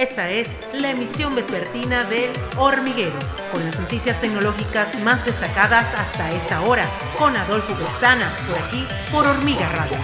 Esta 0.00 0.30
es 0.30 0.48
la 0.72 0.92
emisión 0.92 1.34
vespertina 1.34 2.04
del 2.04 2.30
Hormiguero, 2.56 3.18
con 3.52 3.62
las 3.62 3.78
noticias 3.78 4.18
tecnológicas 4.18 4.98
más 5.02 5.26
destacadas 5.26 5.92
hasta 5.92 6.32
esta 6.32 6.62
hora, 6.62 6.88
con 7.18 7.36
Adolfo 7.36 7.74
Pestana, 7.74 8.32
por 8.48 8.56
aquí, 8.56 8.86
por 9.12 9.26
Hormiga 9.26 9.68
Radio. 9.68 9.98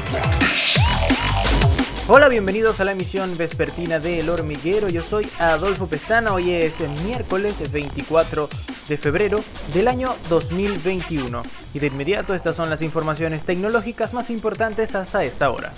Hola, 2.08 2.28
bienvenidos 2.28 2.78
a 2.78 2.84
la 2.84 2.92
emisión 2.92 3.38
vespertina 3.38 3.98
de 3.98 4.20
El 4.20 4.28
Hormiguero. 4.28 4.90
Yo 4.90 5.02
soy 5.02 5.26
Adolfo 5.38 5.86
Pestana. 5.86 6.34
Hoy 6.34 6.52
es 6.52 6.74
miércoles 7.02 7.54
24 7.72 8.50
de 8.88 8.98
febrero 8.98 9.40
del 9.72 9.88
año 9.88 10.14
2021. 10.28 11.42
Y 11.72 11.78
de 11.78 11.86
inmediato 11.86 12.34
estas 12.34 12.54
son 12.54 12.68
las 12.68 12.82
informaciones 12.82 13.44
tecnológicas 13.44 14.12
más 14.12 14.28
importantes 14.28 14.94
hasta 14.94 15.24
esta 15.24 15.48
hora. 15.48 15.72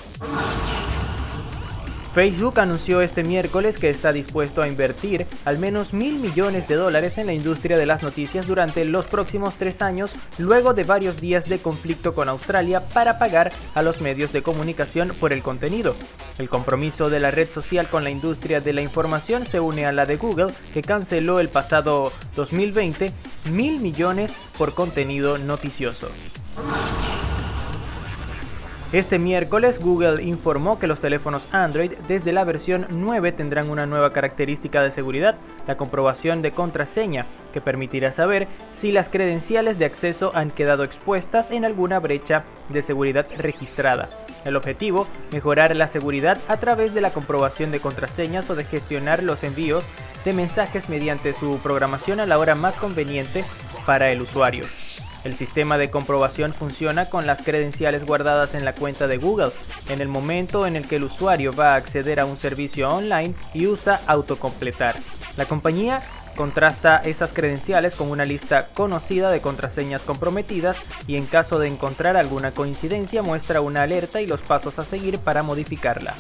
Facebook 2.19 2.59
anunció 2.59 3.01
este 3.01 3.23
miércoles 3.23 3.79
que 3.79 3.91
está 3.91 4.11
dispuesto 4.11 4.61
a 4.61 4.67
invertir 4.67 5.25
al 5.45 5.61
menos 5.61 5.93
mil 5.93 6.19
millones 6.19 6.67
de 6.67 6.75
dólares 6.75 7.17
en 7.17 7.27
la 7.27 7.33
industria 7.33 7.79
de 7.79 7.87
las 7.87 8.03
noticias 8.03 8.49
durante 8.49 8.85
los 8.85 9.07
próximos 9.07 9.55
tres 9.55 9.83
años, 9.83 10.11
luego 10.37 10.75
de 10.75 10.83
varios 10.83 11.21
días 11.21 11.49
de 11.49 11.61
conflicto 11.61 12.17
con 12.17 12.29
Australia 12.29 12.83
para 12.93 13.21
pagar 13.21 13.53
a 13.77 13.83
los 13.83 14.01
medios 14.01 14.33
de 14.33 14.43
comunicación 14.43 15.11
por 15.21 15.33
el 15.33 15.45
contenido. 15.45 15.95
El 16.41 16.49
compromiso 16.49 17.09
de 17.09 17.21
la 17.21 17.31
red 17.31 17.49
social 17.49 17.87
con 17.87 18.03
la 18.03 18.11
industria 18.11 18.61
de 18.61 18.73
la 18.73 18.83
información 18.83 19.47
se 19.47 19.61
une 19.61 19.87
a 19.87 19.93
la 19.93 20.05
de 20.05 20.17
Google, 20.17 20.53
que 20.75 20.83
canceló 20.83 21.39
el 21.39 21.51
pasado 21.51 22.11
2020 22.35 23.13
mil 23.53 23.79
millones 23.79 24.33
por 24.59 24.75
contenido 24.75 25.39
noticioso. 25.39 26.09
Este 28.91 29.19
miércoles 29.19 29.81
Google 29.81 30.23
informó 30.23 30.79
que 30.79 30.87
los 30.87 30.99
teléfonos 30.99 31.47
Android 31.53 31.93
desde 32.09 32.33
la 32.33 32.45
versión 32.45 32.87
9 32.89 33.33
tendrán 33.33 33.69
una 33.69 33.85
nueva 33.85 34.15
característica 34.15 34.83
de 34.83 34.91
seguridad, 34.91 35.35
la 35.67 35.77
comprobación 35.77 36.41
de 36.41 36.53
contraseña, 36.53 37.27
que 37.53 37.61
permitirá 37.61 38.13
saber 38.13 38.49
si 38.73 38.91
las 38.91 39.11
credenciales 39.11 39.79
de 39.79 39.85
acceso 39.85 40.33
han 40.35 40.51
quedado 40.51 40.85
expuestas 40.85 41.51
en 41.51 41.67
alguna 41.67 41.99
brecha 41.99 42.45
de 42.71 42.83
seguridad 42.83 43.27
registrada. 43.37 44.09
El 44.47 44.57
objetivo, 44.57 45.07
mejorar 45.33 45.77
la 45.77 45.89
seguridad 45.89 46.39
a 46.49 46.57
través 46.57 46.95
de 46.95 47.03
la 47.03 47.11
comprobación 47.11 47.71
de 47.71 47.81
contraseñas 47.81 48.49
o 48.49 48.55
de 48.55 48.65
gestionar 48.65 49.23
los 49.23 49.45
envíos 49.45 49.85
de 50.25 50.33
mensajes 50.33 50.89
mediante 50.89 51.35
su 51.35 51.59
programación 51.63 52.21
a 52.21 52.27
la 52.27 52.39
hora 52.39 52.55
más 52.55 52.75
conveniente 52.77 53.45
para 53.85 54.11
el 54.11 54.23
usuario. 54.23 54.65
El 55.29 55.37
sistema 55.37 55.77
de 55.77 55.91
comprobación 55.91 56.55
funciona 56.55 57.05
con 57.05 57.27
las 57.27 57.43
credenciales 57.43 58.07
guardadas 58.07 58.55
en 58.55 58.65
la 58.65 58.73
cuenta 58.73 59.07
de 59.07 59.19
Google 59.19 59.51
en 59.91 60.01
el 60.01 60.09
momento 60.09 60.67
en 60.67 60.75
el 60.75 60.89
que 60.89 60.97
el 60.97 61.05
usuario 61.05 61.53
va 61.53 61.75
a 61.75 61.77
acceder 61.77 62.19
a 62.19 62.25
un 62.25 62.39
servicio 62.39 62.89
online 62.89 63.35
y 63.53 63.67
usa 63.67 64.01
autocompletar. 64.07 64.97
La 65.37 65.45
compañía 65.45 66.01
contrasta 66.35 67.03
esas 67.05 67.35
credenciales 67.35 67.95
con 67.95 68.11
una 68.11 68.25
lista 68.25 68.69
conocida 68.69 69.31
de 69.31 69.43
contraseñas 69.43 70.01
comprometidas 70.01 70.79
y 71.07 71.17
en 71.17 71.27
caso 71.27 71.59
de 71.59 71.69
encontrar 71.69 72.17
alguna 72.17 72.53
coincidencia 72.53 73.21
muestra 73.21 73.61
una 73.61 73.83
alerta 73.83 74.23
y 74.23 74.27
los 74.27 74.41
pasos 74.41 74.79
a 74.79 74.85
seguir 74.87 75.19
para 75.19 75.43
modificarla. 75.43 76.15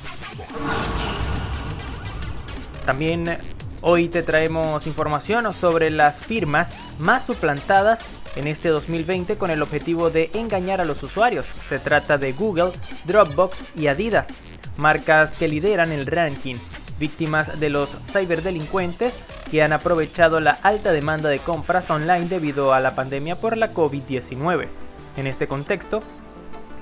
También 2.84 3.38
hoy 3.80 4.08
te 4.08 4.22
traemos 4.22 4.86
información 4.86 5.50
sobre 5.54 5.88
las 5.88 6.14
firmas 6.16 6.68
más 6.98 7.24
suplantadas 7.24 8.00
en 8.38 8.46
este 8.46 8.68
2020 8.68 9.36
con 9.36 9.50
el 9.50 9.62
objetivo 9.62 10.10
de 10.10 10.30
engañar 10.32 10.80
a 10.80 10.84
los 10.84 11.02
usuarios. 11.02 11.44
Se 11.68 11.80
trata 11.80 12.18
de 12.18 12.32
Google, 12.32 12.70
Dropbox 13.04 13.76
y 13.76 13.88
Adidas, 13.88 14.28
marcas 14.76 15.36
que 15.36 15.48
lideran 15.48 15.90
el 15.90 16.06
ranking, 16.06 16.54
víctimas 17.00 17.58
de 17.58 17.68
los 17.68 17.90
ciberdelincuentes 18.12 19.18
que 19.50 19.62
han 19.62 19.72
aprovechado 19.72 20.38
la 20.38 20.56
alta 20.62 20.92
demanda 20.92 21.28
de 21.28 21.40
compras 21.40 21.90
online 21.90 22.26
debido 22.26 22.72
a 22.72 22.80
la 22.80 22.94
pandemia 22.94 23.34
por 23.34 23.56
la 23.56 23.74
COVID-19. 23.74 24.68
En 25.16 25.26
este 25.26 25.48
contexto, 25.48 26.00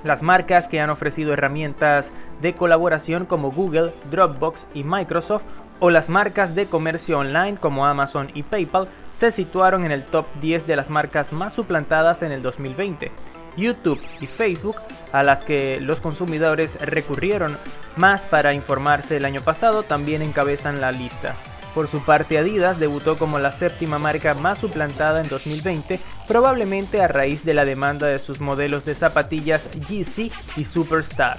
las 0.04 0.22
marcas 0.22 0.68
que 0.68 0.80
han 0.80 0.90
ofrecido 0.90 1.32
herramientas 1.32 2.10
de 2.42 2.54
colaboración 2.54 3.24
como 3.24 3.50
Google, 3.50 3.94
Dropbox 4.10 4.66
y 4.74 4.84
Microsoft 4.84 5.44
o 5.80 5.90
las 5.90 6.08
marcas 6.08 6.54
de 6.54 6.66
comercio 6.66 7.18
online 7.18 7.58
como 7.58 7.86
Amazon 7.86 8.30
y 8.34 8.42
PayPal 8.42 8.88
se 9.14 9.30
situaron 9.30 9.84
en 9.84 9.92
el 9.92 10.04
top 10.04 10.26
10 10.40 10.66
de 10.66 10.76
las 10.76 10.90
marcas 10.90 11.32
más 11.32 11.54
suplantadas 11.54 12.22
en 12.22 12.32
el 12.32 12.42
2020. 12.42 13.10
YouTube 13.56 14.00
y 14.20 14.26
Facebook, 14.26 14.76
a 15.12 15.22
las 15.22 15.42
que 15.42 15.80
los 15.80 15.98
consumidores 15.98 16.78
recurrieron 16.80 17.56
más 17.96 18.26
para 18.26 18.52
informarse 18.52 19.16
el 19.16 19.24
año 19.24 19.40
pasado, 19.40 19.82
también 19.82 20.22
encabezan 20.22 20.80
la 20.80 20.92
lista. 20.92 21.34
Por 21.74 21.88
su 21.88 22.00
parte, 22.00 22.38
Adidas 22.38 22.78
debutó 22.78 23.18
como 23.18 23.38
la 23.38 23.52
séptima 23.52 23.98
marca 23.98 24.32
más 24.34 24.58
suplantada 24.58 25.20
en 25.20 25.28
2020, 25.28 26.00
probablemente 26.26 27.02
a 27.02 27.08
raíz 27.08 27.44
de 27.44 27.52
la 27.52 27.66
demanda 27.66 28.06
de 28.06 28.18
sus 28.18 28.40
modelos 28.40 28.84
de 28.84 28.94
zapatillas 28.94 29.70
Yeezy 29.88 30.32
y 30.56 30.64
Superstar. 30.64 31.38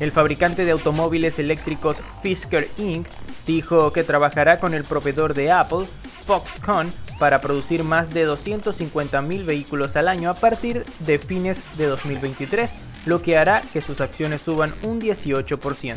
El 0.00 0.12
fabricante 0.12 0.64
de 0.64 0.70
automóviles 0.70 1.38
eléctricos 1.38 1.98
Fisker 2.22 2.68
Inc. 2.78 3.06
dijo 3.46 3.92
que 3.92 4.02
trabajará 4.02 4.58
con 4.58 4.72
el 4.72 4.84
proveedor 4.84 5.34
de 5.34 5.52
Apple, 5.52 5.86
Foxconn, 6.26 6.90
para 7.18 7.42
producir 7.42 7.84
más 7.84 8.14
de 8.14 8.26
250.000 8.26 9.44
vehículos 9.44 9.94
al 9.96 10.08
año 10.08 10.30
a 10.30 10.34
partir 10.34 10.84
de 11.00 11.18
fines 11.18 11.58
de 11.76 11.86
2023, 11.86 12.70
lo 13.04 13.20
que 13.20 13.36
hará 13.36 13.60
que 13.74 13.82
sus 13.82 14.00
acciones 14.00 14.40
suban 14.40 14.72
un 14.82 15.02
18%. 15.02 15.96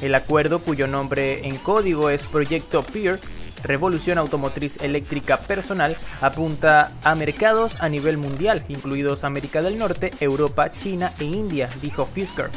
El 0.00 0.14
acuerdo, 0.14 0.60
cuyo 0.60 0.86
nombre 0.86 1.46
en 1.46 1.56
código 1.56 2.08
es 2.08 2.22
Proyecto 2.22 2.84
Peer, 2.84 3.18
Revolución 3.62 4.18
Automotriz 4.18 4.82
Eléctrica 4.82 5.36
Personal 5.38 5.96
apunta 6.20 6.92
a 7.04 7.14
mercados 7.14 7.80
a 7.82 7.88
nivel 7.88 8.16
mundial, 8.16 8.64
incluidos 8.68 9.24
América 9.24 9.62
del 9.62 9.78
Norte, 9.78 10.10
Europa, 10.20 10.70
China 10.70 11.12
e 11.18 11.24
India, 11.24 11.68
dijo 11.82 12.06
Fisker. 12.06 12.50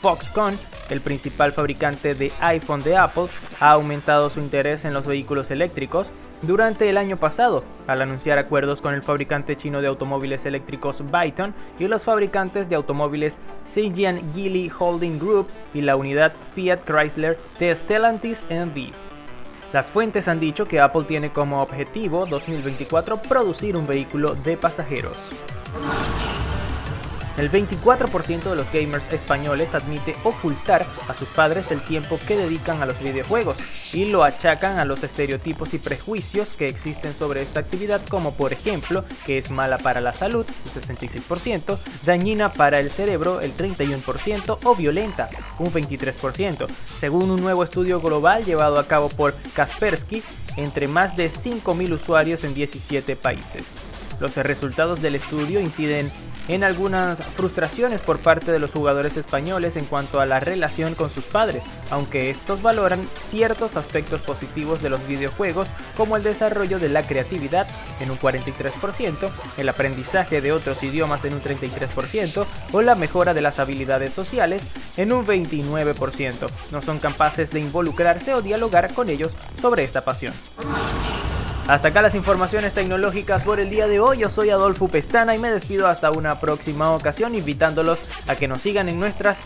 Foxconn, 0.00 0.56
el 0.90 1.00
principal 1.00 1.52
fabricante 1.52 2.14
de 2.14 2.32
iPhone 2.40 2.82
de 2.82 2.96
Apple, 2.96 3.26
ha 3.60 3.72
aumentado 3.72 4.30
su 4.30 4.40
interés 4.40 4.84
en 4.84 4.94
los 4.94 5.06
vehículos 5.06 5.50
eléctricos 5.50 6.06
durante 6.42 6.88
el 6.88 6.98
año 6.98 7.16
pasado, 7.16 7.64
al 7.88 8.00
anunciar 8.00 8.38
acuerdos 8.38 8.80
con 8.80 8.94
el 8.94 9.02
fabricante 9.02 9.56
chino 9.56 9.80
de 9.80 9.88
automóviles 9.88 10.46
eléctricos 10.46 10.98
Byton 11.10 11.52
y 11.80 11.88
los 11.88 12.04
fabricantes 12.04 12.68
de 12.68 12.76
automóviles 12.76 13.38
Zhejiang 13.68 14.32
Geely 14.34 14.70
Holding 14.78 15.18
Group 15.18 15.48
y 15.74 15.80
la 15.80 15.96
unidad 15.96 16.32
Fiat 16.54 16.84
Chrysler 16.84 17.36
de 17.58 17.74
Stellantis 17.74 18.44
NV. 18.50 19.07
Las 19.72 19.90
fuentes 19.90 20.28
han 20.28 20.40
dicho 20.40 20.64
que 20.64 20.80
Apple 20.80 21.04
tiene 21.06 21.30
como 21.30 21.60
objetivo 21.60 22.24
2024 22.24 23.18
producir 23.28 23.76
un 23.76 23.86
vehículo 23.86 24.34
de 24.34 24.56
pasajeros. 24.56 25.16
El 27.38 27.52
24% 27.52 28.42
de 28.42 28.56
los 28.56 28.72
gamers 28.72 29.12
españoles 29.12 29.72
admite 29.72 30.16
ocultar 30.24 30.84
a 31.06 31.14
sus 31.14 31.28
padres 31.28 31.70
el 31.70 31.80
tiempo 31.80 32.18
que 32.26 32.36
dedican 32.36 32.82
a 32.82 32.86
los 32.86 32.98
videojuegos 33.00 33.56
y 33.92 34.06
lo 34.06 34.24
achacan 34.24 34.80
a 34.80 34.84
los 34.84 35.04
estereotipos 35.04 35.72
y 35.72 35.78
prejuicios 35.78 36.48
que 36.58 36.66
existen 36.66 37.14
sobre 37.16 37.42
esta 37.42 37.60
actividad 37.60 38.04
como 38.08 38.34
por 38.34 38.52
ejemplo 38.52 39.04
que 39.24 39.38
es 39.38 39.52
mala 39.52 39.78
para 39.78 40.00
la 40.00 40.12
salud, 40.12 40.44
el 40.64 40.82
66%, 40.82 41.78
dañina 42.04 42.52
para 42.52 42.80
el 42.80 42.90
cerebro, 42.90 43.40
el 43.40 43.56
31% 43.56 44.58
o 44.64 44.74
violenta, 44.74 45.30
un 45.60 45.72
23%, 45.72 46.66
según 46.98 47.30
un 47.30 47.40
nuevo 47.40 47.62
estudio 47.62 48.00
global 48.00 48.44
llevado 48.44 48.80
a 48.80 48.88
cabo 48.88 49.10
por 49.10 49.32
Kaspersky 49.54 50.24
entre 50.56 50.88
más 50.88 51.16
de 51.16 51.30
5.000 51.30 51.92
usuarios 51.92 52.42
en 52.42 52.52
17 52.52 53.14
países. 53.14 53.62
Los 54.18 54.34
resultados 54.34 55.00
del 55.00 55.14
estudio 55.14 55.60
inciden 55.60 56.10
en 56.48 56.64
algunas 56.64 57.18
frustraciones 57.36 58.00
por 58.00 58.18
parte 58.18 58.50
de 58.50 58.58
los 58.58 58.70
jugadores 58.70 59.16
españoles 59.16 59.76
en 59.76 59.84
cuanto 59.84 60.20
a 60.20 60.26
la 60.26 60.40
relación 60.40 60.94
con 60.94 61.10
sus 61.10 61.24
padres, 61.24 61.62
aunque 61.90 62.30
estos 62.30 62.62
valoran 62.62 63.06
ciertos 63.30 63.76
aspectos 63.76 64.20
positivos 64.22 64.82
de 64.82 64.90
los 64.90 65.06
videojuegos 65.06 65.68
como 65.96 66.16
el 66.16 66.22
desarrollo 66.22 66.78
de 66.78 66.88
la 66.88 67.06
creatividad 67.06 67.66
en 68.00 68.10
un 68.10 68.18
43%, 68.18 69.30
el 69.58 69.68
aprendizaje 69.68 70.40
de 70.40 70.52
otros 70.52 70.82
idiomas 70.82 71.24
en 71.24 71.34
un 71.34 71.42
33% 71.42 72.46
o 72.72 72.82
la 72.82 72.94
mejora 72.94 73.34
de 73.34 73.42
las 73.42 73.58
habilidades 73.58 74.12
sociales 74.12 74.62
en 74.96 75.12
un 75.12 75.26
29%. 75.26 76.48
No 76.72 76.82
son 76.82 76.98
capaces 76.98 77.50
de 77.50 77.60
involucrarse 77.60 78.34
o 78.34 78.42
dialogar 78.42 78.92
con 78.94 79.08
ellos 79.08 79.32
sobre 79.60 79.84
esta 79.84 80.02
pasión. 80.02 80.32
Hasta 81.68 81.88
acá 81.88 82.00
las 82.00 82.14
informaciones 82.14 82.72
tecnológicas 82.72 83.42
por 83.42 83.60
el 83.60 83.68
día 83.68 83.86
de 83.86 84.00
hoy. 84.00 84.16
Yo 84.16 84.30
soy 84.30 84.48
Adolfo 84.48 84.88
Pestana 84.88 85.34
y 85.34 85.38
me 85.38 85.50
despido 85.50 85.86
hasta 85.86 86.10
una 86.10 86.40
próxima 86.40 86.92
ocasión 86.92 87.34
invitándolos 87.34 87.98
a 88.26 88.36
que 88.36 88.48
nos 88.48 88.62
sigan 88.62 88.88
en 88.88 88.98
nuestras 88.98 89.36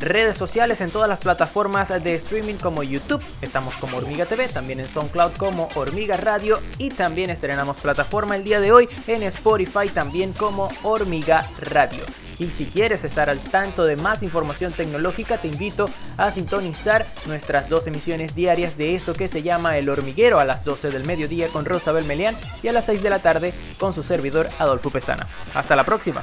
redes 0.00 0.36
sociales 0.36 0.80
en 0.80 0.90
todas 0.90 1.08
las 1.08 1.18
plataformas 1.18 1.88
de 2.02 2.14
streaming 2.14 2.54
como 2.54 2.82
YouTube, 2.82 3.22
estamos 3.42 3.74
como 3.76 3.96
Hormiga 3.96 4.26
TV, 4.26 4.48
también 4.48 4.80
en 4.80 4.86
SoundCloud 4.86 5.32
como 5.32 5.68
Hormiga 5.74 6.16
Radio 6.16 6.58
y 6.78 6.90
también 6.90 7.30
estrenamos 7.30 7.76
plataforma 7.78 8.36
el 8.36 8.44
día 8.44 8.60
de 8.60 8.72
hoy 8.72 8.88
en 9.06 9.22
Spotify 9.24 9.88
también 9.92 10.32
como 10.32 10.68
Hormiga 10.82 11.50
Radio. 11.60 12.04
Y 12.38 12.48
si 12.48 12.66
quieres 12.66 13.04
estar 13.04 13.30
al 13.30 13.38
tanto 13.38 13.84
de 13.84 13.96
más 13.96 14.22
información 14.22 14.72
tecnológica, 14.72 15.38
te 15.38 15.48
invito 15.48 15.88
a 16.16 16.30
sintonizar 16.30 17.06
nuestras 17.26 17.68
dos 17.68 17.86
emisiones 17.86 18.34
diarias 18.34 18.76
de 18.76 18.94
esto 18.94 19.14
que 19.14 19.28
se 19.28 19.42
llama 19.42 19.78
El 19.78 19.88
Hormiguero 19.88 20.38
a 20.38 20.44
las 20.44 20.64
12 20.64 20.90
del 20.90 21.06
mediodía 21.06 21.48
con 21.48 21.64
Rosabel 21.64 22.04
Melián 22.04 22.36
y 22.62 22.68
a 22.68 22.72
las 22.72 22.86
6 22.86 23.02
de 23.02 23.10
la 23.10 23.20
tarde 23.20 23.54
con 23.78 23.94
su 23.94 24.02
servidor 24.02 24.48
Adolfo 24.58 24.90
Pestana. 24.90 25.26
Hasta 25.54 25.76
la 25.76 25.84
próxima. 25.84 26.22